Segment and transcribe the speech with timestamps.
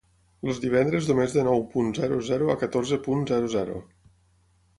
[0.45, 3.79] Els divendres només de nou punt zero zero a catorze punt zero zero.